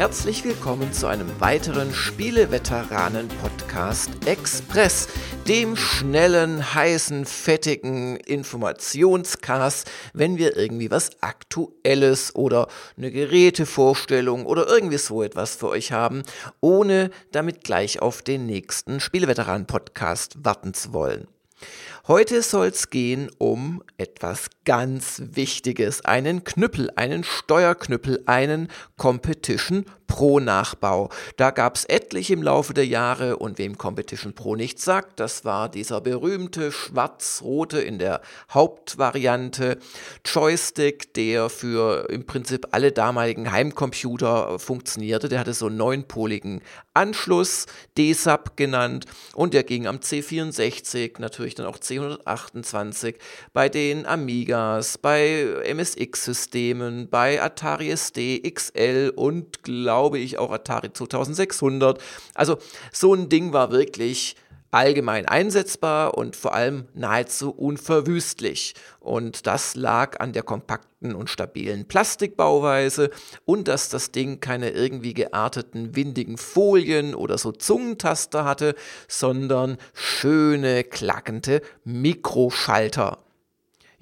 Herzlich 0.00 0.42
willkommen 0.44 0.92
zu 0.94 1.08
einem 1.08 1.28
weiteren 1.42 1.92
Spieleveteranen-Podcast 1.92 4.08
Express, 4.24 5.08
dem 5.46 5.76
schnellen, 5.76 6.74
heißen, 6.74 7.26
fettigen 7.26 8.16
Informationscast, 8.16 9.90
wenn 10.14 10.38
wir 10.38 10.56
irgendwie 10.56 10.90
was 10.90 11.22
Aktuelles 11.22 12.34
oder 12.34 12.68
eine 12.96 13.10
Gerätevorstellung 13.10 14.46
oder 14.46 14.66
irgendwie 14.68 14.96
so 14.96 15.22
etwas 15.22 15.56
für 15.56 15.68
euch 15.68 15.92
haben, 15.92 16.22
ohne 16.62 17.10
damit 17.30 17.62
gleich 17.62 18.00
auf 18.00 18.22
den 18.22 18.46
nächsten 18.46 19.00
Spieleveteranen-Podcast 19.00 20.42
warten 20.42 20.72
zu 20.72 20.94
wollen. 20.94 21.28
Heute 22.10 22.42
soll 22.42 22.66
es 22.66 22.90
gehen 22.90 23.30
um 23.38 23.84
etwas 23.96 24.50
ganz 24.64 25.22
Wichtiges, 25.24 26.04
einen 26.04 26.42
Knüppel, 26.42 26.90
einen 26.96 27.22
Steuerknüppel, 27.22 28.24
einen 28.26 28.66
Competition 28.96 29.84
Pro-Nachbau. 30.10 31.08
Da 31.36 31.52
gab 31.52 31.76
es 31.76 31.84
etliche 31.84 32.32
im 32.32 32.42
Laufe 32.42 32.74
der 32.74 32.84
Jahre 32.84 33.36
und 33.36 33.58
wem 33.58 33.78
Competition 33.78 34.34
Pro 34.34 34.56
nichts 34.56 34.84
sagt, 34.84 35.20
das 35.20 35.44
war 35.44 35.68
dieser 35.68 36.00
berühmte 36.00 36.72
schwarz-rote 36.72 37.80
in 37.80 38.00
der 38.00 38.20
Hauptvariante 38.52 39.78
Joystick, 40.24 41.14
der 41.14 41.48
für 41.48 42.10
im 42.10 42.26
Prinzip 42.26 42.66
alle 42.72 42.90
damaligen 42.90 43.52
Heimcomputer 43.52 44.58
funktionierte. 44.58 45.28
Der 45.28 45.38
hatte 45.38 45.54
so 45.54 45.66
einen 45.66 45.76
neunpoligen 45.76 46.60
Anschluss, 46.92 47.66
DSAP 47.96 48.56
genannt 48.56 49.06
und 49.34 49.54
der 49.54 49.62
ging 49.62 49.86
am 49.86 49.98
C64, 49.98 51.20
natürlich 51.20 51.54
dann 51.54 51.66
auch 51.66 51.78
C128, 52.00 53.14
bei 53.52 53.68
den 53.68 54.06
Amigas, 54.06 54.98
bei 54.98 55.62
MSX-Systemen, 55.72 57.08
bei 57.08 57.42
Atari 57.42 57.96
ST, 57.96 58.18
XL 58.42 59.12
und 59.14 59.62
glaube 59.62 60.18
ich, 60.18 60.38
auch 60.38 60.50
Atari 60.50 60.92
2600. 60.92 62.00
Also 62.34 62.58
so 62.92 63.14
ein 63.14 63.28
Ding 63.28 63.52
war 63.52 63.70
wirklich 63.70 64.36
allgemein 64.70 65.26
einsetzbar 65.26 66.16
und 66.16 66.36
vor 66.36 66.54
allem 66.54 66.88
nahezu 66.94 67.50
unverwüstlich. 67.50 68.74
Und 69.00 69.46
das 69.46 69.74
lag 69.74 70.20
an 70.20 70.32
der 70.32 70.42
kompakten 70.42 71.14
und 71.14 71.30
stabilen 71.30 71.86
Plastikbauweise 71.86 73.10
und 73.44 73.68
dass 73.68 73.88
das 73.88 74.12
Ding 74.12 74.40
keine 74.40 74.70
irgendwie 74.70 75.14
gearteten, 75.14 75.96
windigen 75.96 76.36
Folien 76.36 77.14
oder 77.14 77.38
so 77.38 77.52
Zungentaster 77.52 78.44
hatte, 78.44 78.74
sondern 79.08 79.78
schöne, 79.94 80.84
klackende 80.84 81.62
Mikroschalter. 81.84 83.18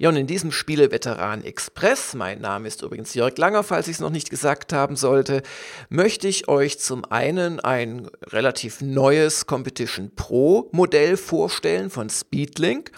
Ja, 0.01 0.07
und 0.07 0.15
in 0.15 0.27
diesem 0.27 0.53
Spieleveteran 0.53 1.43
Express, 1.43 2.13
mein 2.13 2.39
Name 2.39 2.69
ist 2.69 2.83
übrigens 2.83 3.13
Jörg 3.15 3.37
Langer, 3.37 3.63
falls 3.63 3.89
ich 3.89 3.95
es 3.95 3.99
noch 3.99 4.11
nicht 4.11 4.29
gesagt 4.29 4.71
haben 4.71 4.95
sollte, 4.95 5.43
möchte 5.89 6.29
ich 6.29 6.47
euch 6.47 6.79
zum 6.79 7.03
einen 7.03 7.59
ein 7.59 8.07
relativ 8.27 8.79
neues 8.79 9.45
Competition 9.45 10.15
Pro 10.15 10.69
Modell 10.71 11.17
vorstellen 11.17 11.89
von 11.89 12.09
Speedlink. 12.09 12.93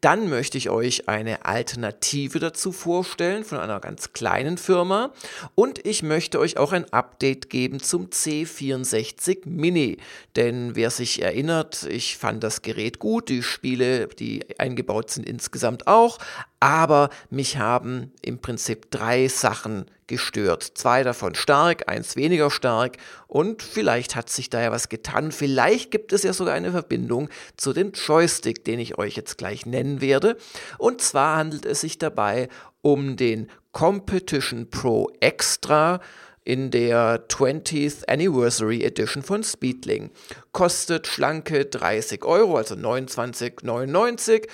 Dann 0.00 0.30
möchte 0.30 0.56
ich 0.56 0.70
euch 0.70 1.06
eine 1.06 1.44
Alternative 1.44 2.38
dazu 2.38 2.72
vorstellen 2.72 3.44
von 3.44 3.58
einer 3.58 3.78
ganz 3.80 4.14
kleinen 4.14 4.56
Firma. 4.56 5.12
Und 5.54 5.84
ich 5.84 6.02
möchte 6.02 6.38
euch 6.38 6.56
auch 6.56 6.72
ein 6.72 6.90
Update 6.94 7.50
geben 7.50 7.78
zum 7.78 8.06
C64 8.06 9.40
Mini. 9.44 9.98
Denn 10.34 10.76
wer 10.76 10.88
sich 10.88 11.20
erinnert, 11.20 11.82
ich 11.82 12.16
fand 12.16 12.42
das 12.42 12.62
Gerät 12.62 13.00
gut, 13.00 13.28
die 13.28 13.42
Spiele, 13.42 14.06
die 14.06 14.46
eingebaut 14.58 15.10
sind 15.10 15.28
insgesamt 15.28 15.86
auch. 15.86 16.18
Aber 16.60 17.10
mich 17.30 17.58
haben 17.58 18.12
im 18.22 18.38
Prinzip 18.38 18.90
drei 18.90 19.28
Sachen 19.28 19.86
gestört. 20.08 20.62
Zwei 20.74 21.04
davon 21.04 21.34
stark, 21.34 21.88
eins 21.88 22.16
weniger 22.16 22.50
stark 22.50 22.96
und 23.28 23.62
vielleicht 23.62 24.16
hat 24.16 24.30
sich 24.30 24.50
da 24.50 24.60
ja 24.60 24.72
was 24.72 24.88
getan. 24.88 25.30
Vielleicht 25.30 25.90
gibt 25.90 26.12
es 26.12 26.24
ja 26.24 26.32
sogar 26.32 26.54
eine 26.54 26.72
Verbindung 26.72 27.28
zu 27.56 27.72
dem 27.72 27.92
Joystick, 27.92 28.64
den 28.64 28.80
ich 28.80 28.98
euch 28.98 29.14
jetzt 29.14 29.38
gleich 29.38 29.66
nennen 29.66 30.00
werde. 30.00 30.36
Und 30.78 31.00
zwar 31.00 31.36
handelt 31.36 31.66
es 31.66 31.82
sich 31.82 31.98
dabei 31.98 32.48
um 32.80 33.16
den 33.16 33.48
Competition 33.72 34.70
Pro 34.70 35.12
Extra 35.20 36.00
in 36.48 36.70
der 36.70 37.28
20th 37.28 38.08
Anniversary 38.08 38.82
Edition 38.82 39.22
von 39.22 39.44
Speedling. 39.44 40.10
Kostet 40.52 41.06
schlanke 41.06 41.66
30 41.66 42.24
Euro, 42.24 42.56
also 42.56 42.74
29,99 42.74 44.48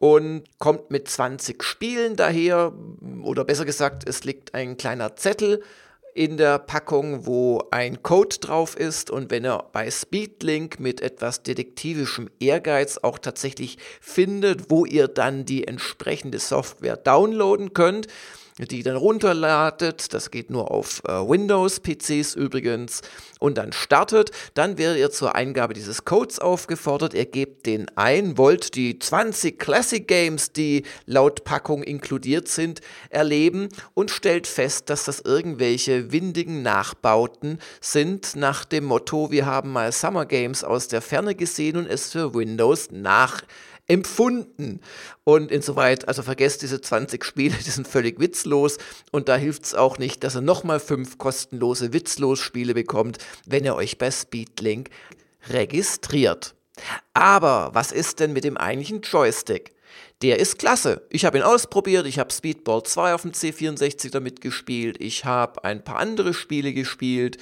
und 0.00 0.44
kommt 0.58 0.90
mit 0.90 1.08
20 1.08 1.62
Spielen 1.62 2.16
daher, 2.16 2.72
oder 3.22 3.44
besser 3.44 3.66
gesagt, 3.66 4.08
es 4.08 4.24
liegt 4.24 4.54
ein 4.54 4.78
kleiner 4.78 5.14
Zettel 5.14 5.62
in 6.14 6.38
der 6.38 6.58
Packung, 6.58 7.26
wo 7.26 7.62
ein 7.70 8.02
Code 8.02 8.38
drauf 8.40 8.76
ist. 8.76 9.10
Und 9.10 9.30
wenn 9.30 9.44
er 9.44 9.66
bei 9.72 9.90
Speedlink 9.90 10.80
mit 10.80 11.02
etwas 11.02 11.42
detektivischem 11.42 12.30
Ehrgeiz 12.40 12.96
auch 12.96 13.18
tatsächlich 13.18 13.76
findet, 14.00 14.70
wo 14.70 14.86
ihr 14.86 15.06
dann 15.06 15.44
die 15.44 15.68
entsprechende 15.68 16.38
Software 16.38 16.96
downloaden 16.96 17.74
könnt, 17.74 18.06
die 18.66 18.82
dann 18.82 18.96
runterladet. 18.96 20.12
Das 20.12 20.30
geht 20.30 20.50
nur 20.50 20.70
auf 20.70 21.02
äh, 21.06 21.12
Windows-PCs 21.12 22.34
übrigens. 22.34 23.02
Und 23.38 23.58
dann 23.58 23.72
startet. 23.72 24.30
Dann 24.54 24.78
werdet 24.78 24.98
ihr 24.98 25.10
zur 25.10 25.34
Eingabe 25.34 25.74
dieses 25.74 26.04
Codes 26.04 26.38
aufgefordert. 26.38 27.14
Ihr 27.14 27.26
gebt 27.26 27.66
den 27.66 27.86
ein, 27.96 28.36
wollt 28.36 28.74
die 28.74 28.98
20 28.98 29.58
Classic 29.58 30.06
Games, 30.06 30.52
die 30.52 30.84
laut 31.06 31.44
Packung 31.44 31.82
inkludiert 31.82 32.48
sind, 32.48 32.80
erleben 33.08 33.68
und 33.94 34.10
stellt 34.10 34.46
fest, 34.46 34.90
dass 34.90 35.04
das 35.04 35.20
irgendwelche 35.20 36.12
windigen 36.12 36.62
Nachbauten 36.62 37.58
sind 37.80 38.36
nach 38.36 38.64
dem 38.64 38.84
Motto, 38.84 39.30
wir 39.30 39.46
haben 39.46 39.72
mal 39.72 39.92
Summer 39.92 40.26
Games 40.26 40.64
aus 40.64 40.88
der 40.88 41.00
Ferne 41.00 41.34
gesehen 41.34 41.76
und 41.76 41.86
es 41.86 42.12
für 42.12 42.34
Windows 42.34 42.88
nach 42.90 43.42
empfunden. 43.90 44.80
Und 45.24 45.50
insoweit, 45.50 46.06
also 46.06 46.22
vergesst 46.22 46.62
diese 46.62 46.80
20 46.80 47.24
Spiele, 47.24 47.56
die 47.66 47.70
sind 47.70 47.88
völlig 47.88 48.20
witzlos. 48.20 48.78
Und 49.10 49.28
da 49.28 49.36
hilft 49.36 49.64
es 49.64 49.74
auch 49.74 49.98
nicht, 49.98 50.24
dass 50.24 50.36
ihr 50.36 50.40
nochmal 50.40 50.80
fünf 50.80 51.18
kostenlose 51.18 51.92
Witzlos-Spiele 51.92 52.72
bekommt, 52.72 53.18
wenn 53.46 53.64
ihr 53.64 53.74
euch 53.74 53.98
bei 53.98 54.10
Speedlink 54.10 54.90
registriert. 55.48 56.54
Aber 57.12 57.70
was 57.74 57.92
ist 57.92 58.20
denn 58.20 58.32
mit 58.32 58.44
dem 58.44 58.56
eigentlichen 58.56 59.02
Joystick? 59.02 59.74
Der 60.22 60.38
ist 60.38 60.58
klasse. 60.58 61.06
Ich 61.10 61.24
habe 61.24 61.38
ihn 61.38 61.44
ausprobiert, 61.44 62.06
ich 62.06 62.18
habe 62.18 62.32
Speedball 62.32 62.82
2 62.82 63.14
auf 63.14 63.22
dem 63.22 63.32
C64 63.32 64.10
damit 64.10 64.40
gespielt, 64.40 64.96
ich 65.00 65.24
habe 65.24 65.64
ein 65.64 65.82
paar 65.82 65.96
andere 65.96 66.34
Spiele 66.34 66.72
gespielt, 66.74 67.38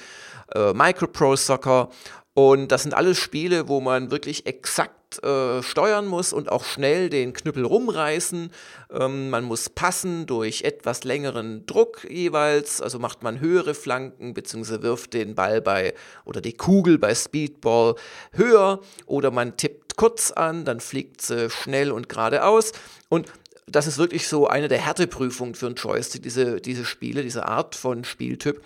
äh, 0.55 0.73
Micropro 0.73 1.35
Soccer 1.35 1.89
und 2.33 2.69
das 2.71 2.83
sind 2.83 2.93
alles 2.93 3.17
Spiele, 3.17 3.67
wo 3.67 3.81
man 3.81 4.11
wirklich 4.11 4.45
exakt 4.45 4.98
äh, 5.23 5.63
steuern 5.63 6.07
muss 6.07 6.33
und 6.33 6.51
auch 6.51 6.63
schnell 6.63 7.09
den 7.09 7.33
Knüppel 7.33 7.65
rumreißen. 7.65 8.51
Ähm, 8.91 9.29
man 9.29 9.43
muss 9.43 9.69
passen 9.69 10.25
durch 10.25 10.61
etwas 10.61 11.03
längeren 11.03 11.65
Druck 11.65 12.05
jeweils, 12.09 12.81
also 12.81 12.99
macht 12.99 13.23
man 13.23 13.39
höhere 13.39 13.73
Flanken 13.73 14.33
bzw. 14.33 14.81
wirft 14.81 15.13
den 15.13 15.35
Ball 15.35 15.61
bei 15.61 15.93
oder 16.25 16.41
die 16.41 16.53
Kugel 16.53 16.97
bei 16.99 17.15
Speedball 17.15 17.95
höher 18.33 18.79
oder 19.05 19.31
man 19.31 19.57
tippt 19.57 19.95
kurz 19.95 20.31
an, 20.31 20.63
dann 20.63 20.79
fliegt 20.79 21.21
sie 21.21 21.49
schnell 21.49 21.91
und 21.91 22.07
geradeaus. 22.07 22.71
Und 23.09 23.27
das 23.71 23.87
ist 23.87 23.97
wirklich 23.97 24.27
so 24.27 24.47
eine 24.47 24.67
der 24.67 24.79
Härteprüfungen 24.79 25.55
für 25.55 25.67
einen 25.67 25.75
Joystick, 25.75 26.23
diese, 26.23 26.61
diese 26.61 26.85
Spiele, 26.85 27.23
diese 27.23 27.47
Art 27.47 27.75
von 27.75 28.03
Spieltyp. 28.03 28.61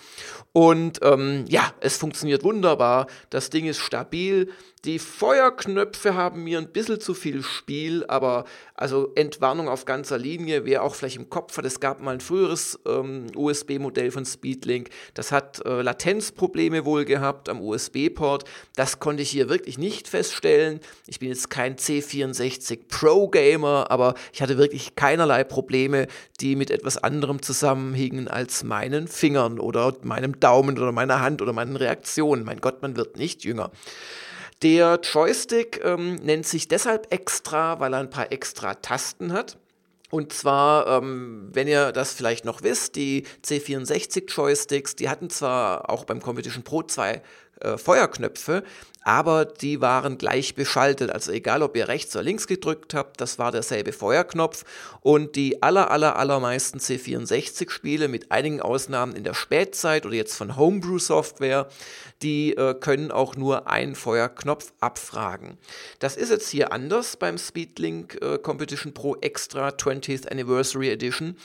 Und 0.52 1.00
ähm, 1.04 1.46
ja, 1.48 1.74
es 1.80 1.98
funktioniert 1.98 2.44
wunderbar. 2.44 3.08
Das 3.30 3.50
Ding 3.50 3.66
ist 3.66 3.80
stabil. 3.80 4.50
Die 4.86 5.00
Feuerknöpfe 5.00 6.14
haben 6.14 6.44
mir 6.44 6.58
ein 6.58 6.68
bisschen 6.68 7.00
zu 7.00 7.14
viel 7.14 7.42
Spiel, 7.42 8.04
aber 8.10 8.44
also 8.76 9.14
Entwarnung 9.16 9.70
auf 9.70 9.86
ganzer 9.86 10.18
Linie, 10.18 10.66
wer 10.66 10.84
auch 10.84 10.96
vielleicht 10.96 11.16
im 11.16 11.30
Kopf 11.30 11.56
hat, 11.56 11.64
es 11.64 11.80
gab 11.80 12.02
mal 12.02 12.16
ein 12.16 12.20
früheres 12.20 12.78
ähm, 12.86 13.28
USB-Modell 13.34 14.12
von 14.12 14.26
Speedlink, 14.26 14.90
das 15.14 15.32
hat 15.32 15.66
äh, 15.66 15.82
Latenzprobleme 15.82 16.84
wohl 16.84 17.06
gehabt 17.06 17.48
am 17.48 17.62
USB-Port. 17.62 18.44
Das 18.76 19.00
konnte 19.00 19.24
ich 19.24 19.30
hier 19.30 19.48
wirklich 19.48 19.78
nicht 19.78 20.10
feststellen. 20.10 20.82
Ich 21.08 21.20
bin 21.20 21.30
jetzt 21.30 21.50
kein 21.50 21.78
C64 21.78 22.80
Pro-Gamer, 22.90 23.90
aber 23.90 24.16
ich 24.34 24.42
hatte 24.42 24.58
wirklich 24.58 24.96
keinerlei 24.96 25.46
Probleme, 25.46 26.08
die 26.42 26.58
mit 26.58 26.72
etwas 26.72 26.98
anderem 26.98 27.42
zusammenhingen 27.42 28.28
als 28.28 28.66
meinen 28.66 29.08
Fingern 29.08 29.60
oder 29.62 29.96
meinem 30.02 30.42
Daumen 30.42 30.78
oder 30.78 30.92
meiner 30.92 31.22
Hand 31.22 31.42
oder 31.42 31.54
meinen 31.54 31.78
Reaktionen. 31.78 32.44
Mein 32.44 32.60
Gott, 32.60 32.82
man 32.82 32.98
wird 32.98 33.16
nicht 33.16 33.46
jünger. 33.46 33.72
Der 34.64 34.98
Joystick 35.04 35.82
ähm, 35.84 36.16
nennt 36.16 36.48
sich 36.48 36.70
deshalb 36.70 37.14
extra, 37.14 37.82
weil 37.82 37.94
er 37.94 38.00
ein 38.00 38.10
paar 38.10 38.32
extra 38.32 38.76
Tasten 38.76 39.34
hat. 39.34 39.58
Und 40.10 40.32
zwar, 40.32 40.88
ähm, 40.88 41.50
wenn 41.52 41.68
ihr 41.68 41.92
das 41.92 42.14
vielleicht 42.14 42.46
noch 42.46 42.64
wisst, 42.64 42.96
die 42.96 43.26
C64 43.44 44.32
Joysticks, 44.34 44.96
die 44.96 45.10
hatten 45.10 45.30
zwar 45.30 45.90
auch 45.90 46.06
beim 46.06 46.22
Competition 46.22 46.64
Pro 46.64 46.84
zwei 46.84 47.22
äh, 47.64 47.78
Feuerknöpfe, 47.78 48.64
aber 49.04 49.46
die 49.46 49.82
waren 49.82 50.18
gleich 50.18 50.56
beschaltet. 50.56 51.12
Also 51.12 51.32
egal, 51.32 51.62
ob 51.62 51.76
ihr 51.76 51.88
rechts 51.88 52.16
oder 52.16 52.24
links 52.24 52.48
gedrückt 52.48 52.94
habt, 52.94 53.20
das 53.20 53.38
war 53.38 53.52
derselbe 53.52 53.92
Feuerknopf. 53.92 54.64
Und 55.02 55.36
die 55.36 55.62
aller, 55.62 55.92
aller, 55.92 56.16
allermeisten 56.16 56.80
C64-Spiele, 56.80 58.08
mit 58.08 58.32
einigen 58.32 58.62
Ausnahmen 58.62 59.16
in 59.16 59.26
der 59.26 59.34
Spätzeit 59.34 60.06
oder 60.06 60.16
jetzt 60.16 60.36
von 60.36 60.56
Homebrew-Software, 60.56 61.68
die 62.22 62.56
äh, 62.56 62.74
können 62.74 63.12
auch 63.12 63.36
nur 63.36 63.68
einen 63.68 63.96
Feuerknopf 63.96 64.72
abfragen. 64.80 65.58
Das 66.00 66.16
ist 66.16 66.30
jetzt 66.30 66.50
hier 66.50 66.72
anders 66.72 67.18
beim 67.18 67.38
Speedlink 67.38 68.18
äh, 68.22 68.38
Competition 68.38 68.94
Pro 68.94 69.18
Extra 69.20 69.70
20th 69.70 70.30
Anniversary 70.30 70.90
Edition. 70.90 71.36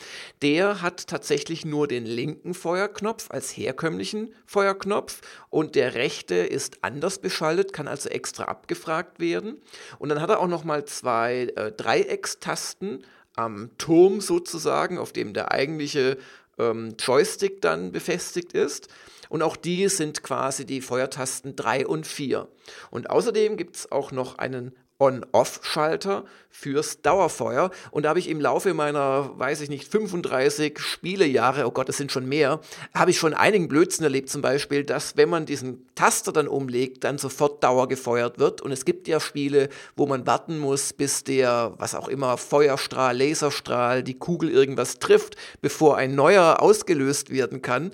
Der 0.43 0.81
hat 0.81 1.09
tatsächlich 1.09 1.65
nur 1.65 1.89
den 1.89 2.07
linken 2.07 2.55
Feuerknopf 2.55 3.31
als 3.31 3.57
herkömmlichen 3.57 4.33
Feuerknopf 4.47 5.21
und 5.51 5.75
der 5.75 5.95
rechte 5.95 6.08
ist 6.31 6.79
anders 6.83 7.19
beschaltet 7.19 7.73
kann 7.73 7.89
also 7.89 8.09
extra 8.09 8.45
abgefragt 8.45 9.21
werden. 9.21 9.61
Und 9.99 10.09
dann 10.09 10.21
hat 10.21 10.31
er 10.31 10.41
auch 10.41 10.49
noch 10.49 10.65
mal 10.65 10.85
zwei 10.85 11.53
äh, 11.57 11.73
Dreieckstasten 11.73 13.05
am 13.35 13.71
Turm 13.79 14.21
sozusagen, 14.21 14.99
auf 14.99 15.13
dem 15.13 15.33
der 15.33 15.53
eigentliche 15.53 16.19
ähm, 16.59 16.95
Joystick 16.99 17.61
dann 17.63 17.93
befestigt 17.93 18.53
ist. 18.53 18.89
Und 19.29 19.43
auch 19.43 19.57
die 19.57 19.89
sind 19.89 20.23
quasi 20.23 20.65
die 20.65 20.81
Feuertasten 20.81 21.55
3 21.55 21.87
und 21.87 22.07
4. 22.07 22.49
Und 22.91 23.11
außerdem 23.11 23.57
gibt 23.57 23.77
es 23.77 23.93
auch 23.93 24.11
noch 24.11 24.39
einen 24.39 24.75
On-Off-Schalter 24.99 26.25
fürs 26.51 27.03
Dauerfeuer. 27.03 27.71
Und 27.91 28.03
da 28.03 28.11
habe 28.11 28.19
ich 28.19 28.29
im 28.29 28.41
Laufe 28.41 28.75
meiner, 28.75 29.39
weiß 29.39 29.61
ich 29.61 29.69
nicht, 29.69 29.87
35 29.87 30.79
Spielejahre, 30.79 31.67
oh 31.67 31.71
Gott, 31.71 31.89
das 31.89 31.97
sind 31.97 32.11
schon 32.11 32.29
mehr, 32.29 32.61
habe 32.95 33.13
ich 33.13 33.19
schon 33.19 33.35
einigen 33.35 33.69
Blödsinn 33.69 34.05
erlebt, 34.05 34.29
zum 34.29 34.43
Beispiel, 34.43 34.85
dass 34.85 35.17
wenn 35.17 35.29
man 35.29 35.47
diesen 35.47 35.87
Taster 35.95 36.33
dann 36.33 36.49
umlegt, 36.49 37.05
dann 37.05 37.19
sofort 37.19 37.63
Dauer 37.63 37.89
gefeuert 37.89 38.39
wird. 38.39 38.61
Und 38.61 38.73
es 38.73 38.85
gibt 38.85 39.07
ja 39.07 39.21
Spiele, 39.21 39.69
wo 39.95 40.07
man 40.07 40.27
warten 40.27 40.59
muss, 40.59 40.93
bis 40.93 41.23
der, 41.23 41.75
was 41.79 41.95
auch 41.95 42.09
immer, 42.09 42.37
Feuerstrahl, 42.37 43.17
Laserstrahl, 43.17 44.03
die 44.03 44.19
Kugel 44.19 44.51
irgendwas 44.51 44.99
trifft, 44.99 45.37
bevor 45.61 45.97
ein 45.97 46.15
neuer 46.15 46.61
ausgelöst 46.61 47.31
werden 47.31 47.63
kann 47.63 47.93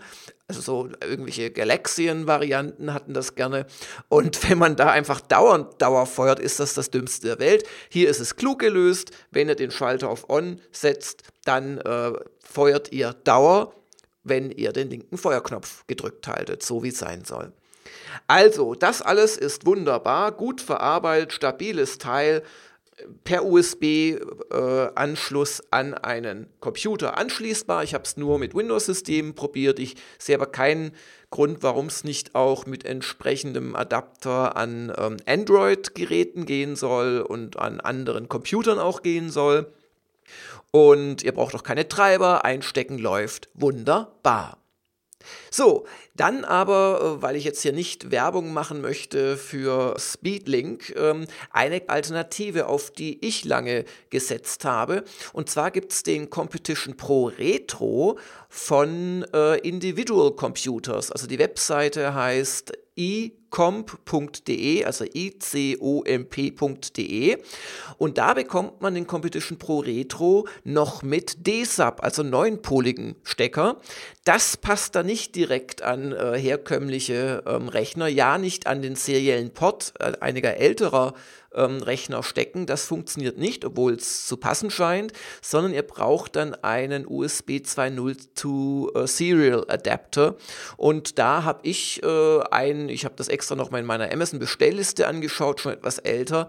also 0.49 0.61
so 0.61 0.89
irgendwelche 1.03 1.51
Galaxien-Varianten 1.51 2.93
hatten 2.93 3.15
das 3.15 3.35
gerne. 3.35 3.67
Und 4.09 4.49
wenn 4.49 4.59
man 4.59 4.77
da 4.77 4.91
einfach 4.91 5.21
dauernd 5.21 5.81
Dauer 5.81 6.07
feuert, 6.07 6.39
ist 6.39 6.61
das 6.61 6.75
das 6.75 6.91
Dümmste 6.91 7.29
der 7.29 7.39
Welt. 7.39 7.65
Hier 7.89 8.09
ist 8.09 8.21
es 8.21 8.37
klug 8.37 8.59
gelöst. 8.59 9.11
Wenn 9.31 9.49
ihr 9.49 9.55
den 9.55 9.71
Schalter 9.71 10.09
auf 10.09 10.29
On 10.29 10.61
setzt, 10.71 11.23
dann 11.45 11.79
äh, 11.79 12.13
feuert 12.41 12.93
ihr 12.93 13.15
Dauer, 13.25 13.75
wenn 14.23 14.51
ihr 14.51 14.73
den 14.73 14.91
linken 14.91 15.19
Feuerknopf 15.19 15.87
gedrückt 15.87 16.27
haltet, 16.29 16.63
so 16.63 16.83
wie 16.83 16.89
es 16.89 16.99
sein 16.99 17.25
soll. 17.25 17.53
Also, 18.27 18.75
das 18.75 19.03
alles 19.03 19.37
ist 19.37 19.67
wunderbar, 19.67 20.33
gut 20.33 20.61
verarbeitet, 20.61 21.33
stabiles 21.33 21.99
Teil 21.99 22.43
per 23.25 23.45
USB-Anschluss 23.45 25.61
äh, 25.61 25.67
an 25.71 25.95
einen 25.95 26.49
Computer 26.61 27.17
anschließbar. 27.17 27.85
Ich 27.85 27.95
habe 27.95 28.05
es 28.05 28.17
nur 28.17 28.39
mit 28.39 28.55
Windows-Systemen 28.55 29.35
probiert. 29.35 29.79
Ich 29.79 29.97
sehe 30.19 30.37
aber 30.37 30.47
keinen 30.47 30.93
Grund, 31.31 31.63
warum 31.63 31.87
es 31.87 32.05
nicht 32.05 32.35
auch 32.35 32.67
mit 32.67 32.85
entsprechendem 32.85 33.75
Adapter 33.75 34.57
an 34.57 34.93
ähm, 34.97 35.17
Android-Geräten 35.27 36.47
gehen 36.47 36.77
soll 36.77 37.21
und 37.21 37.59
an 37.59 37.81
anderen 37.81 38.29
Computern 38.29 38.79
auch 38.79 39.03
gehen 39.03 39.31
soll. 39.31 39.73
Und 40.71 41.23
ihr 41.23 41.33
braucht 41.33 41.55
auch 41.55 41.63
keine 41.63 41.89
Treiber, 41.89 42.45
einstecken 42.45 42.99
läuft 42.99 43.49
wunderbar. 43.55 44.59
So, 45.51 45.87
dann 46.15 46.45
aber, 46.45 47.19
äh, 47.19 47.23
weil 47.23 47.37
ich 47.37 47.45
jetzt 47.45 47.63
hier 47.63 47.73
nicht 47.73 48.11
Werbung 48.11 48.53
machen 48.53 48.81
möchte 48.81 49.37
für 49.37 49.97
Speedlink, 49.99 50.95
ähm, 50.97 51.27
eine 51.51 51.83
Alternative, 51.89 52.67
auf 52.67 52.91
die 52.91 53.25
ich 53.27 53.45
lange 53.45 53.85
gesetzt 54.11 54.65
habe. 54.65 55.05
Und 55.33 55.51
zwar 55.51 55.71
gibt 55.71 55.93
es 55.93 56.03
den 56.03 56.31
Competition 56.31 56.97
Pro 56.97 57.27
Retro 57.27 58.19
von 58.49 59.25
äh, 59.35 59.59
Individual 59.59 60.33
Computers. 60.33 61.11
Also 61.11 61.27
die 61.27 61.39
Webseite 61.39 62.15
heißt 62.15 62.73
icomp.de, 62.97 64.85
also 64.85 65.05
icomp.de. 65.05 65.79
Und 67.99 68.19
da 68.19 68.35
bekommt 68.35 68.81
man 68.81 68.95
den 68.95 69.07
Competition 69.07 69.59
Pro 69.59 69.79
Retro 69.81 70.47
noch 70.65 71.03
mit 71.03 71.47
DSAP, 71.47 72.03
also 72.03 72.23
neunpoligen 72.23 73.17
Stecker. 73.25 73.81
Das 74.25 74.57
passt 74.57 74.95
da 74.95 75.03
nicht 75.03 75.35
direkt 75.35 75.83
an 75.83 76.13
äh, 76.13 76.39
herkömmliche 76.39 77.43
ähm, 77.47 77.69
Rechner, 77.69 78.07
ja 78.09 78.39
nicht 78.39 78.67
an 78.67 78.83
den 78.83 78.97
seriellen 78.97 79.51
Port 79.53 79.95
äh, 79.99 80.13
einiger 80.21 80.57
älterer 80.57 81.15
ähm, 81.55 81.83
Rechner 81.83 82.23
stecken. 82.23 82.67
Das 82.67 82.87
funktioniert 82.87 83.39
nicht, 83.39 83.65
obwohl 83.65 83.95
es 83.95 84.27
zu 84.27 84.37
passen 84.37 84.71
scheint, 84.71 85.13
sondern 85.43 85.73
ihr 85.73 85.83
braucht 85.83 86.37
dann 86.37 86.55
einen 86.55 87.07
USB 87.07 87.61
2.0 87.63 88.29
to 88.35 88.91
äh, 88.95 89.07
Serial 89.07 89.65
Adapter. 89.69 90.37
Und 90.77 91.19
da 91.19 91.45
habe 91.45 91.61
ich 91.63 92.03
äh, 92.03 92.41
einen, 92.51 92.89
ich 92.89 93.05
habe 93.05 93.15
das 93.17 93.29
extra 93.29 93.55
noch 93.55 93.71
mal 93.71 93.79
in 93.79 93.87
meiner 93.87 94.13
Amazon 94.13 94.39
Bestellliste 94.39 95.07
angeschaut, 95.07 95.61
schon 95.61 95.73
etwas 95.73 95.99
älter. 95.99 96.49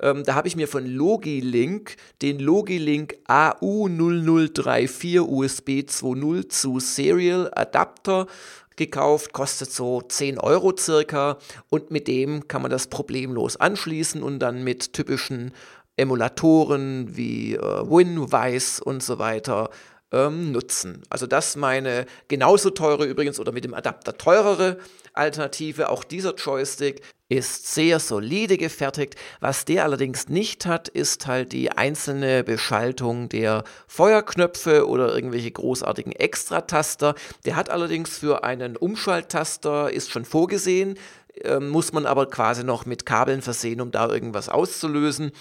Ähm, 0.00 0.24
da 0.24 0.34
habe 0.34 0.48
ich 0.48 0.56
mir 0.56 0.68
von 0.68 0.86
Logilink 0.86 1.96
den 2.22 2.38
Logilink 2.38 3.16
AU0034 3.28 5.20
USB 5.20 5.68
2.0 5.88 6.48
zu 6.48 6.80
Serial 6.80 7.50
Adapter 7.54 8.26
gekauft, 8.76 9.32
kostet 9.32 9.70
so 9.70 10.00
10 10.00 10.38
Euro 10.38 10.74
circa 10.76 11.38
und 11.70 11.90
mit 11.90 12.08
dem 12.08 12.48
kann 12.48 12.62
man 12.62 12.70
das 12.70 12.88
problemlos 12.88 13.56
anschließen 13.56 14.22
und 14.22 14.38
dann 14.38 14.64
mit 14.64 14.92
typischen 14.92 15.52
Emulatoren 15.96 17.16
wie 17.16 17.54
äh, 17.54 17.60
WinVice 17.60 18.80
und 18.80 19.02
so 19.02 19.18
weiter 19.18 19.70
ähm, 20.12 20.52
nutzen. 20.52 21.02
Also 21.10 21.26
das 21.26 21.56
meine 21.56 22.06
genauso 22.28 22.70
teure 22.70 23.04
übrigens 23.04 23.38
oder 23.38 23.52
mit 23.52 23.64
dem 23.64 23.74
Adapter 23.74 24.16
teurere 24.16 24.78
Alternative. 25.12 25.90
Auch 25.90 26.04
dieser 26.04 26.34
Joystick 26.34 27.02
ist 27.38 27.72
sehr 27.72 28.00
solide 28.00 28.56
gefertigt. 28.56 29.16
Was 29.40 29.64
der 29.64 29.84
allerdings 29.84 30.28
nicht 30.28 30.66
hat, 30.66 30.88
ist 30.88 31.26
halt 31.26 31.52
die 31.52 31.70
einzelne 31.70 32.44
Beschaltung 32.44 33.28
der 33.28 33.64
Feuerknöpfe 33.86 34.88
oder 34.88 35.14
irgendwelche 35.14 35.50
großartigen 35.50 36.12
Extrataster. 36.12 37.14
Der 37.44 37.56
hat 37.56 37.70
allerdings 37.70 38.18
für 38.18 38.44
einen 38.44 38.76
Umschalttaster, 38.76 39.90
ist 39.90 40.10
schon 40.10 40.24
vorgesehen, 40.24 40.98
ähm, 41.42 41.68
muss 41.68 41.92
man 41.92 42.06
aber 42.06 42.26
quasi 42.26 42.64
noch 42.64 42.86
mit 42.86 43.06
Kabeln 43.06 43.42
versehen, 43.42 43.80
um 43.80 43.90
da 43.90 44.08
irgendwas 44.08 44.48
auszulösen. 44.48 45.32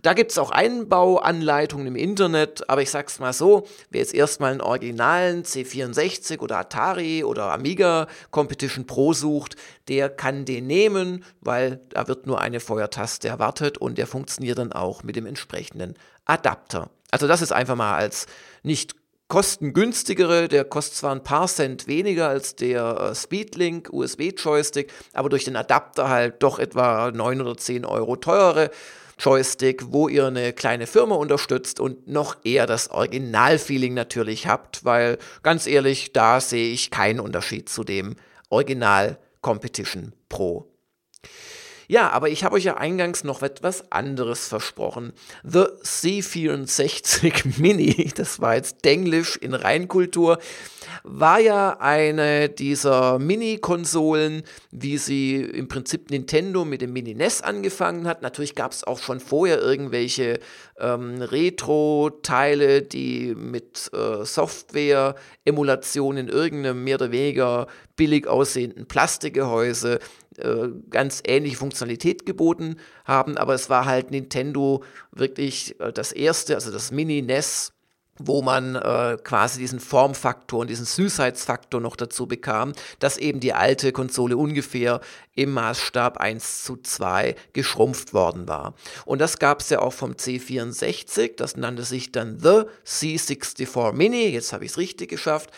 Da 0.00 0.12
gibt 0.12 0.30
es 0.30 0.38
auch 0.38 0.50
Einbauanleitungen 0.50 1.88
im 1.88 1.96
Internet, 1.96 2.68
aber 2.68 2.82
ich 2.82 2.90
sag's 2.90 3.18
mal 3.18 3.32
so, 3.32 3.66
wer 3.90 4.00
jetzt 4.00 4.14
erstmal 4.14 4.52
einen 4.52 4.60
originalen 4.60 5.44
C64 5.44 6.40
oder 6.40 6.58
Atari 6.58 7.24
oder 7.24 7.52
Amiga 7.52 8.06
Competition 8.30 8.86
Pro 8.86 9.12
sucht, 9.12 9.56
der 9.88 10.08
kann 10.08 10.44
den 10.44 10.66
nehmen, 10.66 11.24
weil 11.40 11.80
da 11.90 12.06
wird 12.08 12.26
nur 12.26 12.40
eine 12.40 12.60
Feuertaste 12.60 13.28
erwartet 13.28 13.78
und 13.78 13.98
der 13.98 14.06
funktioniert 14.06 14.58
dann 14.58 14.72
auch 14.72 15.02
mit 15.02 15.16
dem 15.16 15.26
entsprechenden 15.26 15.94
Adapter. 16.24 16.90
Also 17.10 17.26
das 17.26 17.42
ist 17.42 17.52
einfach 17.52 17.76
mal 17.76 17.94
als 17.94 18.26
nicht 18.62 18.94
kostengünstigere, 19.32 20.46
der 20.46 20.62
kostet 20.62 20.96
zwar 20.96 21.12
ein 21.14 21.24
paar 21.24 21.48
Cent 21.48 21.86
weniger 21.86 22.28
als 22.28 22.54
der 22.54 23.00
äh, 23.00 23.14
Speedlink 23.14 23.88
USB-Joystick, 23.90 24.92
aber 25.14 25.30
durch 25.30 25.44
den 25.44 25.56
Adapter 25.56 26.10
halt 26.10 26.42
doch 26.42 26.58
etwa 26.58 27.10
9 27.10 27.40
oder 27.40 27.56
10 27.56 27.86
Euro 27.86 28.16
teurere 28.16 28.70
Joystick, 29.18 29.90
wo 29.90 30.08
ihr 30.08 30.26
eine 30.26 30.52
kleine 30.52 30.86
Firma 30.86 31.14
unterstützt 31.14 31.80
und 31.80 32.08
noch 32.08 32.36
eher 32.44 32.66
das 32.66 32.90
Original-Feeling 32.90 33.94
natürlich 33.94 34.48
habt, 34.48 34.84
weil 34.84 35.16
ganz 35.42 35.66
ehrlich, 35.66 36.12
da 36.12 36.38
sehe 36.38 36.70
ich 36.70 36.90
keinen 36.90 37.18
Unterschied 37.18 37.70
zu 37.70 37.84
dem 37.84 38.16
Original 38.50 39.16
Competition 39.40 40.12
Pro 40.28 40.70
ja, 41.92 42.08
aber 42.08 42.30
ich 42.30 42.42
habe 42.42 42.54
euch 42.54 42.64
ja 42.64 42.78
eingangs 42.78 43.22
noch 43.22 43.42
etwas 43.42 43.92
anderes 43.92 44.48
versprochen. 44.48 45.12
The 45.44 45.66
C64 45.84 47.58
Mini, 47.60 48.10
das 48.16 48.40
war 48.40 48.54
jetzt 48.54 48.82
Denglisch 48.86 49.36
in 49.36 49.52
Reinkultur, 49.52 50.38
war 51.04 51.38
ja 51.38 51.80
eine 51.80 52.48
dieser 52.48 53.18
Mini-Konsolen, 53.18 54.42
wie 54.70 54.96
sie 54.96 55.42
im 55.42 55.68
Prinzip 55.68 56.10
Nintendo 56.10 56.64
mit 56.64 56.80
dem 56.80 56.94
Mini-NES 56.94 57.42
angefangen 57.42 58.06
hat. 58.06 58.22
Natürlich 58.22 58.54
gab 58.54 58.72
es 58.72 58.84
auch 58.84 58.98
schon 58.98 59.20
vorher 59.20 59.60
irgendwelche 59.60 60.40
ähm, 60.78 61.20
Retro-Teile, 61.20 62.80
die 62.80 63.34
mit 63.34 63.90
äh, 63.92 64.24
Software-Emulation 64.24 66.16
in 66.16 66.28
irgendeinem 66.28 66.84
mehr 66.84 66.96
oder 66.96 67.12
weniger 67.12 67.66
billig 67.96 68.26
aussehenden 68.26 68.86
Plastikgehäuse 68.86 69.98
äh, 70.38 70.68
ganz 70.90 71.22
ähnliche 71.26 71.56
Funktionalität 71.56 72.26
geboten 72.26 72.76
haben, 73.04 73.36
aber 73.36 73.54
es 73.54 73.70
war 73.70 73.84
halt 73.84 74.10
Nintendo 74.10 74.82
wirklich 75.10 75.78
äh, 75.80 75.92
das 75.92 76.12
erste, 76.12 76.54
also 76.54 76.70
das 76.70 76.90
Mini-NES 76.90 77.72
wo 78.18 78.42
man 78.42 78.76
äh, 78.76 79.16
quasi 79.22 79.58
diesen 79.58 79.80
Formfaktor 79.80 80.60
und 80.60 80.70
diesen 80.70 80.84
Süßheitsfaktor 80.84 81.80
noch 81.80 81.96
dazu 81.96 82.26
bekam, 82.26 82.72
dass 82.98 83.16
eben 83.16 83.40
die 83.40 83.54
alte 83.54 83.92
Konsole 83.92 84.36
ungefähr 84.36 85.00
im 85.34 85.52
Maßstab 85.52 86.18
1 86.18 86.64
zu 86.64 86.76
2 86.76 87.34
geschrumpft 87.52 88.12
worden 88.12 88.48
war. 88.48 88.74
Und 89.06 89.20
das 89.20 89.38
gab 89.38 89.60
es 89.60 89.70
ja 89.70 89.80
auch 89.80 89.92
vom 89.94 90.12
C64, 90.12 91.36
das 91.36 91.56
nannte 91.56 91.84
sich 91.84 92.12
dann 92.12 92.38
The 92.38 92.64
C64 92.86 93.92
Mini, 93.92 94.28
jetzt 94.28 94.52
habe 94.52 94.64
ich 94.64 94.72
es 94.72 94.78
richtig 94.78 95.08
geschafft. 95.08 95.50